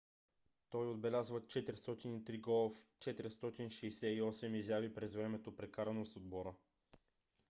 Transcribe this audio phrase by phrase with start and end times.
[0.69, 6.53] той отбеляза 403 гола в 468 изяви през времето прекарано с отбора